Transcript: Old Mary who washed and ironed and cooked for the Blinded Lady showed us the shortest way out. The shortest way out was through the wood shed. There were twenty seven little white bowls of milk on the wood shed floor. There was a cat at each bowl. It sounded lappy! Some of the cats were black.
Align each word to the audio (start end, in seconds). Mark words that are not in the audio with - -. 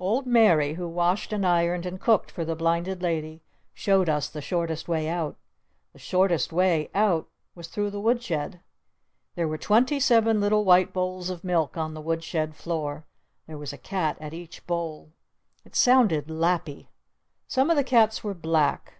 Old 0.00 0.24
Mary 0.26 0.72
who 0.72 0.88
washed 0.88 1.34
and 1.34 1.44
ironed 1.46 1.84
and 1.84 2.00
cooked 2.00 2.30
for 2.30 2.46
the 2.46 2.56
Blinded 2.56 3.02
Lady 3.02 3.42
showed 3.74 4.08
us 4.08 4.26
the 4.26 4.40
shortest 4.40 4.88
way 4.88 5.06
out. 5.06 5.36
The 5.92 5.98
shortest 5.98 6.50
way 6.50 6.88
out 6.94 7.28
was 7.54 7.68
through 7.68 7.90
the 7.90 8.00
wood 8.00 8.22
shed. 8.22 8.60
There 9.34 9.46
were 9.46 9.58
twenty 9.58 10.00
seven 10.00 10.40
little 10.40 10.64
white 10.64 10.94
bowls 10.94 11.28
of 11.28 11.44
milk 11.44 11.76
on 11.76 11.92
the 11.92 12.00
wood 12.00 12.24
shed 12.24 12.54
floor. 12.54 13.04
There 13.46 13.58
was 13.58 13.74
a 13.74 13.76
cat 13.76 14.16
at 14.18 14.32
each 14.32 14.66
bowl. 14.66 15.12
It 15.62 15.76
sounded 15.76 16.30
lappy! 16.30 16.88
Some 17.46 17.68
of 17.68 17.76
the 17.76 17.84
cats 17.84 18.24
were 18.24 18.32
black. 18.32 18.94